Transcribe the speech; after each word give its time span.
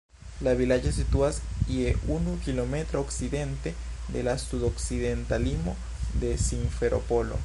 La 0.45 0.51
vilaĝo 0.59 0.91
situas 0.95 1.35
je 1.73 1.91
unu 2.15 2.31
kilometro 2.47 3.03
okcidente 3.05 3.73
de 4.15 4.25
la 4.29 4.35
sud-okcidenta 4.47 5.43
limo 5.45 5.77
de 6.25 6.37
Simferopolo. 6.49 7.39